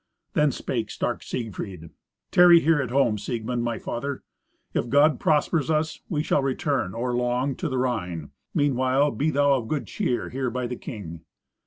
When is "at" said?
2.81-2.89